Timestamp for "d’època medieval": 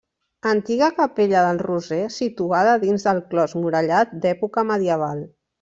4.25-5.25